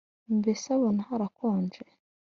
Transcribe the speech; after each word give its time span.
mbese 0.37 0.65
abona 0.75 1.01
harakonje 1.09 1.81